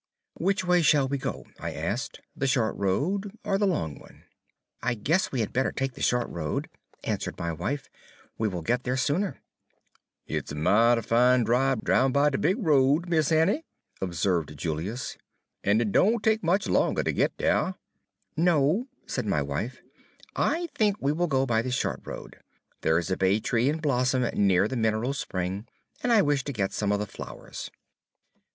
"Which 0.39 0.65
way 0.65 0.81
shall 0.81 1.07
we 1.07 1.19
go," 1.19 1.45
I 1.59 1.73
asked, 1.73 2.21
"the 2.35 2.47
short 2.47 2.75
road 2.75 3.33
or 3.45 3.59
the 3.59 3.67
long 3.67 3.99
one?" 3.99 4.23
"I 4.81 4.95
guess 4.95 5.31
we 5.31 5.41
had 5.41 5.53
better 5.53 5.71
take 5.71 5.93
the 5.93 6.01
short 6.01 6.27
road," 6.27 6.69
answered 7.03 7.37
my 7.37 7.53
wife. 7.53 7.87
"We 8.35 8.47
will 8.47 8.63
get 8.63 8.81
there 8.83 8.97
sooner." 8.97 9.43
"It's 10.25 10.51
a 10.51 10.55
mighty 10.55 11.01
fine 11.03 11.43
dribe 11.43 11.87
roun' 11.87 12.11
by 12.11 12.31
de 12.31 12.39
big 12.39 12.55
road, 12.57 13.09
Mis' 13.09 13.31
Annie," 13.31 13.63
observed 14.01 14.57
Julius, 14.57 15.17
"en 15.63 15.79
it 15.79 15.91
doan 15.91 16.19
take 16.19 16.41
much 16.43 16.67
longer 16.67 17.03
to 17.03 17.11
git 17.13 17.37
dere." 17.37 17.75
"No," 18.35 18.87
said 19.05 19.27
my 19.27 19.43
wife, 19.43 19.83
"I 20.35 20.67
think 20.73 20.95
we 20.99 21.11
will 21.11 21.27
go 21.27 21.45
by 21.45 21.61
the 21.61 21.69
short 21.69 22.01
road. 22.05 22.37
There 22.81 22.97
is 22.97 23.11
a 23.11 23.17
bay 23.17 23.39
tree 23.39 23.69
in 23.69 23.77
blossom 23.77 24.23
near 24.33 24.67
the 24.67 24.75
mineral 24.75 25.13
spring, 25.13 25.67
and 26.01 26.11
I 26.11 26.23
wish 26.23 26.43
to 26.45 26.53
get 26.53 26.73
some 26.73 26.91
of 26.91 26.97
the 26.97 27.05
flowers." 27.05 27.69